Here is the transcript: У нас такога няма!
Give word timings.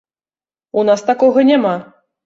У 0.81 0.87
нас 0.89 1.07
такога 1.13 1.47
няма! 1.55 1.79